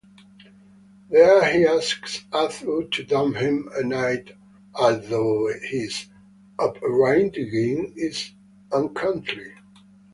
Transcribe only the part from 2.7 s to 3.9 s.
to dub him a